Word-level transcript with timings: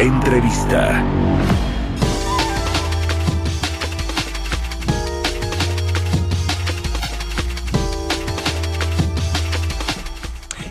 Entrevista. 0.00 1.04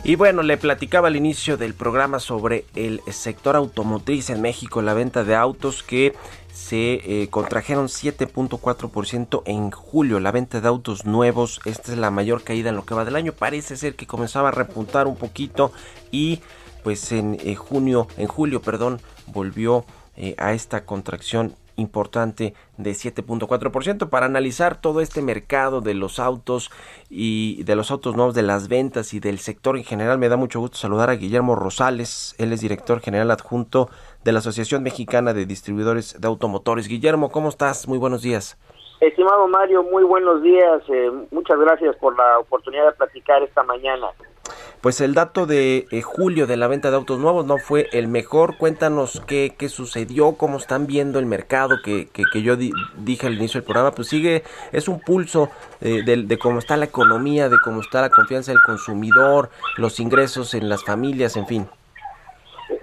Y 0.05 0.15
bueno, 0.15 0.41
le 0.43 0.55
platicaba 0.55 1.09
al 1.09 1.17
inicio 1.17 1.57
del 1.57 1.73
programa 1.73 2.21
sobre 2.21 2.63
el 2.75 3.01
sector 3.11 3.57
automotriz 3.57 4.29
en 4.29 4.39
México, 4.39 4.81
la 4.81 4.93
venta 4.93 5.25
de 5.25 5.35
autos 5.35 5.83
que 5.83 6.15
se 6.53 7.23
eh, 7.23 7.27
contrajeron 7.29 7.87
7.4% 7.87 9.41
en 9.45 9.71
julio. 9.71 10.21
La 10.21 10.31
venta 10.31 10.61
de 10.61 10.67
autos 10.69 11.05
nuevos, 11.05 11.59
esta 11.65 11.91
es 11.91 11.97
la 11.97 12.11
mayor 12.11 12.43
caída 12.43 12.69
en 12.69 12.77
lo 12.77 12.85
que 12.85 12.95
va 12.95 13.03
del 13.03 13.17
año. 13.17 13.33
Parece 13.33 13.75
ser 13.75 13.95
que 13.95 14.07
comenzaba 14.07 14.47
a 14.47 14.53
repuntar 14.53 15.05
un 15.05 15.17
poquito 15.17 15.73
y 16.11 16.39
pues 16.87 17.11
en 17.11 17.35
eh, 17.43 17.53
junio, 17.55 18.07
en 18.15 18.27
julio, 18.27 18.61
perdón, 18.61 19.01
volvió 19.33 19.83
eh, 20.15 20.35
a 20.37 20.53
esta 20.53 20.85
contracción 20.85 21.53
importante 21.75 22.53
de 22.77 22.91
7.4% 22.91 24.07
para 24.07 24.25
analizar 24.25 24.79
todo 24.79 25.01
este 25.01 25.21
mercado 25.21 25.81
de 25.81 25.93
los 25.95 26.17
autos 26.17 26.71
y 27.09 27.61
de 27.65 27.75
los 27.75 27.91
autos 27.91 28.15
nuevos, 28.15 28.35
de 28.35 28.43
las 28.43 28.69
ventas 28.69 29.13
y 29.13 29.19
del 29.19 29.39
sector 29.39 29.75
en 29.75 29.83
general. 29.83 30.17
Me 30.17 30.29
da 30.29 30.37
mucho 30.37 30.61
gusto 30.61 30.77
saludar 30.77 31.09
a 31.09 31.15
Guillermo 31.15 31.55
Rosales, 31.55 32.33
él 32.37 32.53
es 32.53 32.61
director 32.61 33.01
general 33.01 33.31
adjunto 33.31 33.89
de 34.23 34.31
la 34.31 34.39
Asociación 34.39 34.81
Mexicana 34.81 35.33
de 35.33 35.45
Distribuidores 35.45 36.21
de 36.21 36.25
Automotores. 36.25 36.87
Guillermo, 36.87 37.31
¿cómo 37.31 37.49
estás? 37.49 37.85
Muy 37.89 37.97
buenos 37.97 38.21
días. 38.21 38.57
Estimado 39.01 39.45
Mario, 39.49 39.83
muy 39.83 40.05
buenos 40.05 40.41
días. 40.41 40.83
Eh, 40.87 41.11
muchas 41.31 41.59
gracias 41.59 41.97
por 41.97 42.15
la 42.15 42.39
oportunidad 42.39 42.85
de 42.85 42.93
platicar 42.93 43.43
esta 43.43 43.61
mañana. 43.63 44.07
Pues 44.81 45.01
el 45.01 45.13
dato 45.13 45.45
de 45.45 45.85
eh, 45.91 46.01
julio 46.01 46.47
de 46.47 46.57
la 46.57 46.67
venta 46.67 46.89
de 46.89 46.97
autos 46.97 47.19
nuevos 47.19 47.45
no 47.45 47.57
fue 47.57 47.87
el 47.91 48.07
mejor. 48.07 48.57
Cuéntanos 48.57 49.21
qué, 49.27 49.53
qué 49.57 49.69
sucedió, 49.69 50.33
cómo 50.33 50.57
están 50.57 50.87
viendo 50.87 51.19
el 51.19 51.25
mercado, 51.25 51.77
que, 51.83 52.07
que, 52.07 52.41
yo 52.41 52.55
dije 52.55 53.27
al 53.27 53.35
inicio 53.35 53.59
del 53.59 53.65
programa, 53.65 53.91
pues 53.91 54.07
sigue, 54.07 54.43
es 54.71 54.87
un 54.87 54.99
pulso 54.99 55.49
eh, 55.81 56.03
de, 56.05 56.23
de, 56.23 56.37
cómo 56.37 56.59
está 56.59 56.77
la 56.77 56.85
economía, 56.85 57.49
de 57.49 57.57
cómo 57.63 57.81
está 57.81 58.01
la 58.01 58.09
confianza 58.09 58.51
del 58.51 58.61
consumidor, 58.61 59.49
los 59.77 59.99
ingresos 59.99 60.53
en 60.53 60.69
las 60.69 60.83
familias, 60.83 61.35
en 61.35 61.47
fin. 61.47 61.67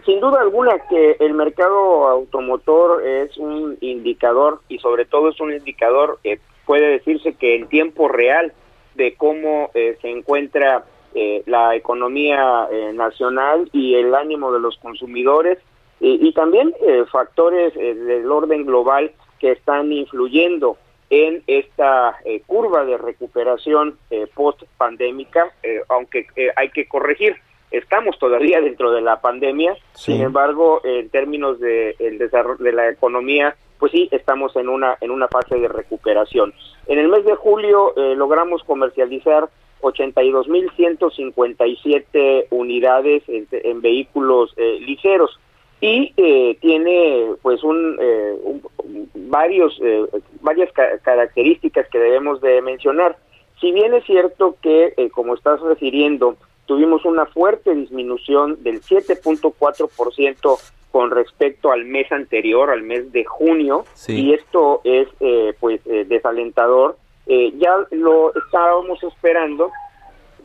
Sin 0.04 0.20
duda 0.20 0.40
alguna 0.40 0.78
que 0.88 1.16
el 1.20 1.34
mercado 1.34 2.08
automotor 2.08 3.06
es 3.06 3.36
un 3.36 3.76
indicador 3.80 4.60
y 4.68 4.78
sobre 4.78 5.04
todo 5.04 5.30
es 5.30 5.40
un 5.40 5.52
indicador, 5.52 6.18
eh, 6.24 6.38
puede 6.66 6.88
decirse 6.88 7.34
que 7.34 7.56
en 7.56 7.68
tiempo 7.68 8.08
real 8.08 8.52
de 8.94 9.14
cómo 9.14 9.70
eh, 9.74 9.98
se 10.00 10.10
encuentra 10.10 10.84
eh, 11.14 11.42
la 11.46 11.74
economía 11.74 12.68
eh, 12.70 12.92
nacional 12.92 13.68
y 13.72 13.94
el 13.94 14.14
ánimo 14.14 14.52
de 14.52 14.60
los 14.60 14.76
consumidores 14.78 15.58
y, 16.00 16.26
y 16.28 16.32
también 16.32 16.74
eh, 16.86 17.04
factores 17.10 17.74
eh, 17.76 17.94
del 17.94 18.30
orden 18.30 18.66
global 18.66 19.12
que 19.38 19.52
están 19.52 19.92
influyendo 19.92 20.76
en 21.10 21.42
esta 21.47 22.16
eh, 22.24 22.42
curva 22.47 22.84
de 22.84 22.98
recuperación 22.98 23.98
eh, 24.10 24.26
post 24.34 24.62
pandémica, 24.76 25.53
aunque 25.88 26.26
hay 26.56 26.70
que 26.70 26.88
corregir 26.88 27.36
estamos 27.70 28.19
todavía 28.19 28.60
dentro 28.60 28.92
de 28.92 29.00
la 29.00 29.20
pandemia, 29.20 29.74
sí. 29.94 30.12
sin 30.12 30.22
embargo, 30.22 30.80
en 30.84 31.08
términos 31.10 31.58
de 31.58 31.97
el 31.98 32.19
desarrollo 32.19 32.62
de 32.62 32.72
la 32.72 32.88
economía, 32.88 33.56
pues 33.78 33.92
sí, 33.92 34.08
estamos 34.12 34.54
en 34.56 34.69
una 34.69 34.97
en 35.00 35.10
una 35.10 35.28
fase 35.28 35.56
de 35.58 35.69
recuperación. 35.69 36.54
En 36.86 36.98
el 36.98 37.08
mes 37.08 37.24
de 37.24 37.34
julio 37.34 37.92
eh, 37.97 38.14
logramos 38.14 38.62
comercializar 38.64 39.48
82.157 39.84 42.47
unidades 42.50 43.22
en, 43.28 43.47
en 43.50 43.81
vehículos 43.81 44.53
eh, 44.56 44.78
ligeros 44.81 45.39
y 45.81 46.12
eh, 46.17 46.56
tiene 46.61 47.31
pues 47.43 47.62
un, 47.62 47.97
eh, 48.00 48.34
un 48.43 48.62
varios 49.15 49.78
eh, 49.83 50.05
varias 50.41 50.72
ca 50.72 50.99
características 51.03 51.89
que 51.89 51.99
debemos 51.99 52.41
de 52.41 52.62
mencionar. 52.62 53.17
Si 53.61 53.72
bien 53.72 53.95
es 53.95 54.05
cierto 54.05 54.56
que 54.62 54.95
eh, 54.97 55.11
como 55.11 55.34
estás 55.34 55.61
refiriendo 55.61 56.37
tuvimos 56.66 57.05
una 57.05 57.27
fuerte 57.27 57.75
disminución 57.75 58.62
del 58.62 58.81
7.4% 58.81 60.59
con 60.91 61.11
respecto 61.11 61.72
al 61.72 61.84
mes 61.84 62.11
anterior, 62.12 62.71
al 62.71 62.83
mes 62.83 63.12
de 63.12 63.25
junio, 63.25 63.84
sí. 63.95 64.27
y 64.27 64.33
esto 64.33 64.81
es 64.84 65.09
eh, 65.21 65.53
pues 65.61 65.81
desalentador. 65.84 66.97
Eh, 67.26 67.52
ya 67.56 67.86
lo 67.90 68.34
estábamos 68.34 69.02
esperando, 69.02 69.70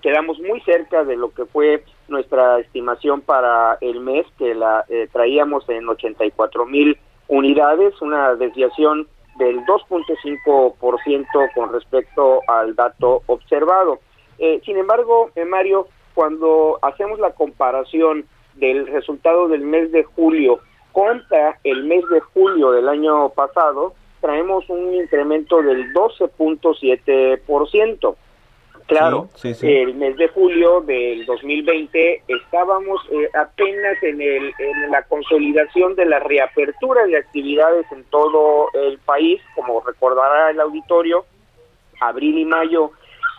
quedamos 0.01 0.40
muy 0.40 0.62
cerca 0.62 1.03
de 1.03 1.17
lo 1.17 1.31
que 1.34 1.45
fue 1.45 1.84
nuestra 2.07 2.59
estimación 2.59 3.22
para 3.22 3.78
el 3.81 4.00
mes, 4.00 4.25
que 4.38 4.56
la 4.56 4.85
eh, 4.90 5.07
traíamos 5.12 5.67
en 5.69 5.88
84 5.88 6.66
mil 6.66 6.97
unidades, 7.28 8.01
una 8.01 8.35
desviación 8.35 9.07
del 9.38 9.66
2.5% 9.66 11.53
con 11.56 11.73
respecto 11.73 12.41
al 12.47 12.75
dato 12.75 13.23
observado. 13.28 14.00
Eh, 14.38 14.61
sin 14.66 14.78
embargo, 14.78 15.31
eh, 15.35 15.46
Mario, 15.46 15.88
cuando 16.13 16.78
hacemos 16.81 17.19
la 17.19 17.31
comparación 17.31 18.25
del 18.56 18.88
resultado 18.88 19.47
del 19.47 19.61
mes 19.61 19.91
de 19.91 20.03
julio 20.03 20.59
contra 20.91 21.57
el 21.63 21.85
mes 21.85 22.03
de 22.09 22.19
julio 22.19 22.72
del 22.72 22.90
año 22.90 23.29
pasado, 23.29 23.94
traemos 24.22 24.69
un 24.69 24.94
incremento 24.94 25.62
del 25.62 25.94
12.7%. 25.94 28.16
Claro, 28.88 29.28
sí, 29.35 29.53
sí, 29.53 29.59
sí. 29.59 29.72
el 29.72 29.94
mes 29.94 30.18
de 30.18 30.30
julio 30.30 30.81
del 30.81 31.24
2020 31.28 32.24
estábamos 32.28 33.00
eh, 33.12 33.29
apenas 33.35 34.02
en, 34.02 34.19
el, 34.19 34.52
en 34.58 34.90
la 34.90 35.03
consolidación 35.03 35.94
de 35.94 36.06
la 36.06 36.18
reapertura 36.18 37.06
de 37.06 37.18
actividades 37.18 37.85
en 37.91 38.03
todo 38.06 38.69
el 38.74 38.97
país, 38.97 39.40
como 39.53 39.81
recordará 39.81 40.50
el 40.50 40.59
auditorio, 40.59 41.24
abril 42.02 42.40
y 42.40 42.46
mayo, 42.46 42.90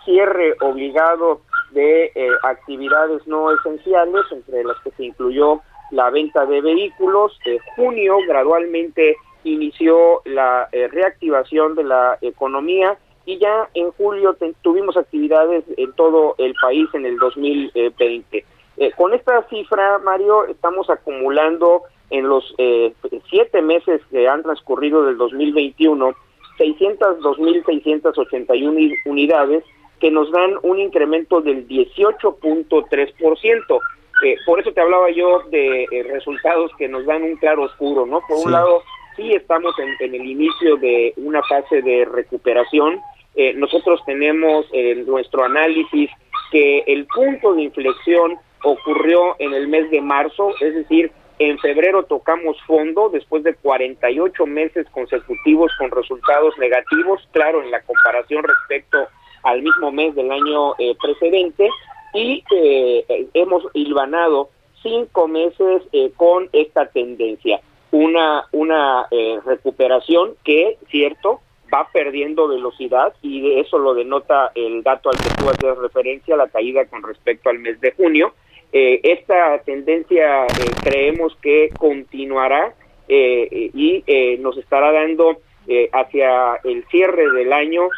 cierre 0.04 0.54
obligado 0.60 1.40
de 1.72 2.12
eh, 2.14 2.28
actividades 2.44 3.26
no 3.26 3.52
esenciales, 3.52 4.22
entre 4.30 4.62
las 4.62 4.78
que 4.84 4.92
se 4.92 5.04
incluyó 5.04 5.62
la 5.90 6.10
venta 6.10 6.46
de 6.46 6.60
vehículos. 6.60 7.38
Eh, 7.44 7.58
junio 7.76 8.18
gradualmente 8.26 9.16
inició 9.44 10.22
la 10.24 10.68
eh, 10.72 10.88
reactivación 10.88 11.74
de 11.74 11.84
la 11.84 12.18
economía 12.20 12.98
y 13.26 13.38
ya 13.38 13.68
en 13.74 13.90
julio 13.92 14.36
tuvimos 14.62 14.96
actividades 14.96 15.64
en 15.76 15.92
todo 15.92 16.34
el 16.38 16.54
país 16.60 16.88
en 16.94 17.06
el 17.06 17.18
2020. 17.18 18.44
Eh, 18.76 18.92
con 18.96 19.12
esta 19.12 19.42
cifra, 19.48 19.98
Mario, 19.98 20.46
estamos 20.46 20.88
acumulando 20.90 21.82
en 22.10 22.28
los 22.28 22.54
eh, 22.58 22.92
siete 23.28 23.62
meses 23.62 24.00
que 24.10 24.28
han 24.28 24.42
transcurrido 24.42 25.04
del 25.04 25.16
2021 25.16 26.14
602.681 26.60 28.96
unidades 29.06 29.64
que 29.98 30.10
nos 30.10 30.30
dan 30.30 30.58
un 30.62 30.78
incremento 30.78 31.40
del 31.40 31.66
18.3%. 31.68 33.80
Eh, 34.22 34.36
por 34.44 34.60
eso 34.60 34.70
te 34.72 34.80
hablaba 34.80 35.10
yo 35.10 35.40
de 35.50 35.84
eh, 35.84 36.02
resultados 36.10 36.70
que 36.78 36.88
nos 36.88 37.06
dan 37.06 37.22
un 37.22 37.36
claro 37.36 37.62
oscuro, 37.64 38.04
¿no? 38.06 38.20
Por 38.26 38.38
sí. 38.38 38.44
un 38.46 38.52
lado, 38.52 38.82
sí 39.16 39.32
estamos 39.32 39.74
en, 39.78 39.88
en, 40.00 40.14
el 40.14 40.26
inicio 40.26 40.76
de 40.76 41.12
una 41.16 41.42
fase 41.42 41.82
de 41.82 42.04
recuperación. 42.04 43.00
Eh, 43.34 43.54
nosotros 43.54 44.00
tenemos 44.06 44.66
en 44.72 45.06
nuestro 45.06 45.44
análisis 45.44 46.10
que 46.50 46.80
el 46.86 47.06
punto 47.06 47.54
de 47.54 47.62
inflexión 47.62 48.38
ocurrió 48.62 49.36
en 49.38 49.54
el 49.54 49.68
mes 49.68 49.90
de 49.90 50.00
marzo, 50.00 50.52
es 50.60 50.74
decir, 50.74 51.12
en 51.38 51.58
febrero 51.58 52.02
tocamos 52.04 52.60
fondo 52.66 53.08
después 53.08 53.42
de 53.42 53.54
48 53.54 54.44
meses 54.46 54.86
consecutivos 54.90 55.72
con 55.78 55.90
resultados 55.90 56.56
negativos, 56.58 57.26
claro, 57.32 57.62
en 57.62 57.70
la 57.70 57.80
comparación 57.80 58.44
respecto 58.44 59.08
al 59.42 59.62
mismo 59.62 59.90
mes 59.90 60.14
del 60.14 60.30
año 60.30 60.74
eh, 60.78 60.94
precedente 61.00 61.70
y 62.12 62.44
eh, 62.54 63.26
hemos 63.32 63.64
hilvanado 63.72 64.50
cinco 64.82 65.28
meses 65.28 65.82
eh, 65.92 66.10
con 66.16 66.48
esta 66.52 66.86
tendencia. 66.86 67.60
Una, 67.92 68.44
una 68.52 69.06
eh, 69.10 69.38
recuperación 69.44 70.34
que, 70.44 70.78
cierto, 70.90 71.40
va 71.72 71.88
perdiendo 71.92 72.48
velocidad 72.48 73.14
y 73.22 73.40
de 73.42 73.60
eso 73.60 73.78
lo 73.78 73.94
denota 73.94 74.52
el 74.54 74.82
dato 74.82 75.10
al 75.10 75.16
que 75.16 75.30
tú 75.38 75.48
haces 75.48 75.78
referencia, 75.78 76.36
la 76.36 76.48
caída 76.48 76.84
con 76.86 77.02
respecto 77.02 77.50
al 77.50 77.58
mes 77.58 77.80
de 77.80 77.92
junio. 77.92 78.34
esta 78.72 79.58
tendencia 79.64 80.46
creemos 80.82 81.36
que 81.42 81.70
continuará 81.76 82.74
y 83.08 84.04
nos 84.40 84.56
estará 84.58 84.92
dando 84.92 85.38
hacia 85.92 86.56
el 86.64 86.84
cierre 86.90 87.30
del 87.30 87.52
año 87.52 87.88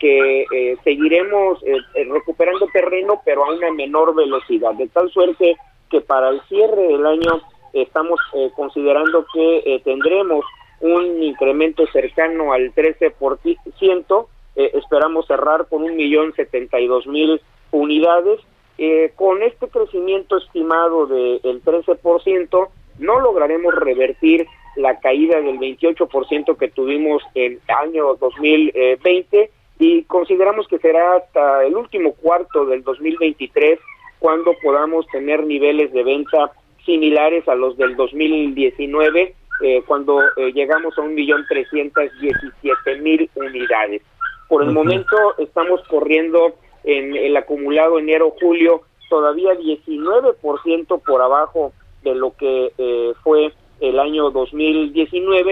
que 0.00 0.76
seguiremos 0.82 1.60
recuperando 1.94 2.66
terreno 2.72 3.20
pero 3.24 3.44
a 3.44 3.54
una 3.54 3.70
menor 3.70 4.16
velocidad, 4.16 4.74
de 4.74 4.88
tal 4.88 5.10
suerte 5.10 5.56
que 5.90 6.00
para 6.00 6.30
el 6.30 6.40
cierre 6.48 6.88
del 6.88 7.06
año 7.06 7.40
estamos 7.72 8.20
considerando 8.54 9.24
que 9.32 9.80
tendremos 9.84 10.44
un 10.82 11.22
incremento 11.22 11.86
cercano 11.92 12.52
al 12.52 12.74
13%, 12.74 14.26
eh, 14.56 14.70
esperamos 14.74 15.26
cerrar 15.26 15.66
con 15.68 15.82
un 15.82 15.96
millón 15.96 16.34
setenta 16.34 16.78
y 16.80 16.86
dos 16.86 17.06
mil 17.06 17.40
unidades. 17.70 18.40
Eh, 18.78 19.12
con 19.14 19.42
este 19.42 19.68
crecimiento 19.68 20.38
estimado 20.38 21.06
del 21.06 21.62
13%, 21.62 22.68
no 22.98 23.20
lograremos 23.20 23.74
revertir 23.74 24.46
la 24.76 24.98
caída 24.98 25.40
del 25.40 25.58
28% 25.58 26.56
que 26.56 26.68
tuvimos 26.68 27.22
en 27.34 27.52
el 27.52 27.60
año 27.76 28.14
2020 28.14 29.50
y 29.78 30.02
consideramos 30.04 30.66
que 30.66 30.78
será 30.78 31.16
hasta 31.16 31.64
el 31.64 31.76
último 31.76 32.14
cuarto 32.14 32.64
del 32.64 32.82
2023 32.82 33.78
cuando 34.18 34.54
podamos 34.62 35.06
tener 35.08 35.44
niveles 35.44 35.92
de 35.92 36.02
venta 36.02 36.52
similares 36.84 37.46
a 37.48 37.54
los 37.54 37.76
del 37.76 37.96
2019 37.96 39.34
eh, 39.62 39.82
cuando 39.86 40.20
eh, 40.36 40.52
llegamos 40.52 40.96
a 40.98 41.02
un 41.02 41.14
millón 41.14 41.46
trescientos 41.48 42.04
diecisiete 42.20 42.96
mil 43.00 43.30
unidades. 43.36 44.02
Por 44.48 44.64
el 44.64 44.72
momento 44.72 45.16
estamos 45.38 45.80
corriendo 45.88 46.56
en 46.84 47.16
el 47.16 47.36
acumulado 47.36 47.98
enero-julio 47.98 48.82
todavía 49.08 49.52
19% 49.52 51.02
por 51.04 51.22
abajo 51.22 51.72
de 52.02 52.14
lo 52.14 52.34
que 52.36 52.72
eh, 52.76 53.12
fue 53.22 53.52
el 53.80 53.98
año 53.98 54.30
2019, 54.30 55.26
muy 55.26 55.51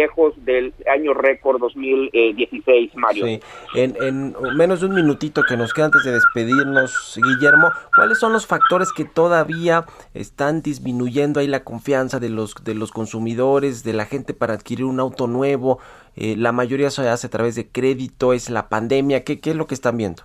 lejos 0.00 0.34
del 0.44 0.72
año 0.90 1.12
récord 1.14 1.60
2016, 1.60 2.94
Mario. 2.94 3.26
Sí. 3.26 3.40
En, 3.74 3.94
en, 4.02 4.34
menos 4.56 4.80
de 4.80 4.86
un 4.86 4.94
minutito 4.94 5.42
que 5.42 5.56
nos 5.56 5.74
queda 5.74 5.86
antes 5.86 6.04
de 6.04 6.12
despedirnos, 6.12 7.18
Guillermo, 7.22 7.68
¿cuáles 7.94 8.18
son 8.18 8.32
los 8.32 8.46
factores 8.46 8.92
que 8.92 9.04
todavía 9.04 9.84
están 10.14 10.62
disminuyendo 10.62 11.40
ahí 11.40 11.46
la 11.46 11.64
confianza 11.64 12.18
de 12.18 12.30
los, 12.30 12.54
de 12.64 12.74
los 12.74 12.92
consumidores, 12.92 13.84
de 13.84 13.92
la 13.92 14.06
gente 14.06 14.32
para 14.32 14.54
adquirir 14.54 14.84
un 14.84 15.00
auto 15.00 15.26
nuevo? 15.26 15.78
Eh, 16.16 16.34
la 16.36 16.52
mayoría 16.52 16.90
se 16.90 17.08
hace 17.08 17.26
a 17.26 17.30
través 17.30 17.54
de 17.54 17.68
crédito, 17.70 18.32
es 18.32 18.50
la 18.50 18.68
pandemia, 18.68 19.24
¿qué, 19.24 19.40
qué 19.40 19.50
es 19.50 19.56
lo 19.56 19.66
que 19.66 19.74
están 19.74 19.96
viendo? 19.96 20.22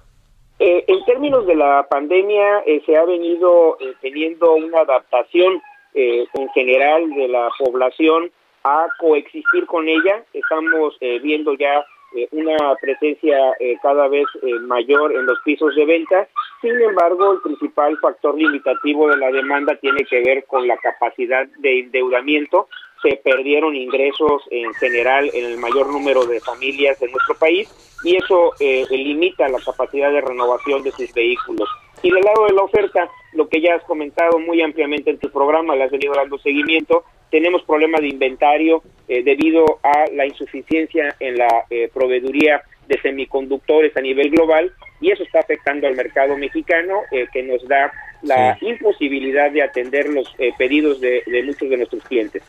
Eh, 0.60 0.86
en 0.88 1.04
términos 1.04 1.45
de 1.45 1.56
la 1.56 1.86
pandemia, 1.89 2.60
eh, 2.66 2.81
se 2.86 2.95
ha 2.95 3.04
venido 3.04 3.78
teniendo 4.01 4.54
una 4.54 4.81
adaptación 4.81 5.62
eh, 5.98 6.25
en 6.33 6.50
general 6.50 7.10
de 7.12 7.30
la 7.30 7.50
población 7.57 8.30
a 8.65 8.88
coexistir 9.00 9.65
con 9.67 9.88
ella. 9.88 10.23
Estamos 10.33 10.97
eh, 11.00 11.19
viendo 11.19 11.53
ya 11.53 11.85
eh, 12.15 12.27
una 12.31 12.75
presencia 12.81 13.38
cada 13.81 14.07
vez 14.07 14.25
mayor 14.62 15.13
en 15.13 15.25
los 15.27 15.39
pisos 15.45 15.75
de 15.75 15.85
venta. 15.85 16.27
Sin 16.62 16.81
embargo, 16.81 17.33
el 17.33 17.41
principal 17.41 17.95
factor 18.00 18.35
limitativo 18.35 19.07
de 19.09 19.17
la 19.17 19.31
demanda 19.31 19.75
tiene 19.75 20.03
que 20.03 20.21
ver 20.23 20.45
con 20.45 20.67
la 20.67 20.77
capacidad 20.77 21.47
de 21.59 21.79
endeudamiento. 21.81 22.67
Se 23.03 23.17
perdieron 23.17 23.75
ingresos 23.75 24.41
en 24.50 24.73
general 24.73 25.29
en 25.33 25.45
el 25.45 25.57
mayor 25.59 25.88
número 25.91 26.25
de 26.25 26.39
familias 26.39 27.00
de 27.00 27.09
nuestro 27.09 27.35
país 27.35 27.69
y 28.03 28.15
eso 28.15 28.53
limita 28.89 29.47
la 29.47 29.59
capacidad 29.59 30.11
de 30.11 30.21
renovación 30.21 30.81
de 30.81 30.91
sus 30.91 31.13
vehículos. 31.13 31.69
Y 32.01 32.11
del 32.11 32.23
lado 32.23 32.45
de 32.45 32.53
la 32.53 32.63
oferta, 32.63 33.09
lo 33.33 33.47
que 33.47 33.61
ya 33.61 33.75
has 33.75 33.83
comentado 33.83 34.39
muy 34.39 34.61
ampliamente 34.61 35.09
en 35.09 35.19
tu 35.19 35.29
programa, 35.29 35.75
le 35.75 35.83
has 35.83 35.91
venido 35.91 36.13
dando 36.13 36.38
seguimiento, 36.39 37.03
tenemos 37.35 37.63
problemas 37.63 37.99
de 37.99 38.07
inventario 38.07 38.81
eh, 39.09 39.21
debido 39.21 39.65
a 39.83 40.05
la 40.13 40.25
insuficiencia 40.25 41.13
en 41.19 41.35
la 41.35 41.65
eh, 41.69 41.89
proveeduría 41.93 42.63
de 42.87 42.97
semiconductores 43.01 43.91
a 43.97 43.99
nivel 43.99 44.29
global 44.29 44.71
y 45.01 45.11
eso 45.11 45.23
está 45.23 45.41
afectando 45.41 45.85
al 45.85 45.97
mercado 45.97 46.37
mexicano 46.37 47.01
eh, 47.11 47.27
que 47.33 47.43
nos 47.43 47.67
da 47.67 47.91
la 48.21 48.57
imposibilidad 48.61 49.51
de 49.51 49.63
atender 49.63 50.07
los 50.07 50.33
pedidos 50.57 51.01
de 51.01 51.43
muchos 51.45 51.69
de 51.69 51.75
nuestros 51.75 52.03
clientes. 52.05 52.41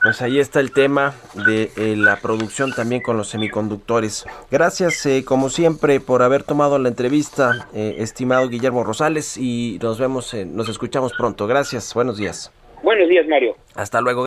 Pues 0.00 0.22
ahí 0.22 0.38
está 0.38 0.60
el 0.60 0.70
tema 0.70 1.14
de 1.34 1.96
la 1.96 2.16
producción 2.16 2.72
también 2.72 3.02
con 3.02 3.16
los 3.16 3.30
semiconductores. 3.30 4.26
Gracias, 4.48 5.04
eh, 5.06 5.24
como 5.26 5.48
siempre, 5.48 5.98
por 5.98 6.22
haber 6.22 6.44
tomado 6.44 6.78
la 6.78 6.88
entrevista, 6.88 7.66
eh, 7.74 7.96
estimado 7.98 8.48
Guillermo 8.48 8.84
Rosales, 8.84 9.36
y 9.36 9.78
nos 9.82 9.98
vemos, 9.98 10.32
nos 10.34 10.68
escuchamos 10.68 11.12
pronto. 11.14 11.48
Gracias, 11.48 11.92
buenos 11.94 12.16
días. 12.16 12.52
Buenos 12.82 13.08
días, 13.08 13.26
Mario. 13.26 13.56
Hasta 13.74 14.00
luego. 14.00 14.26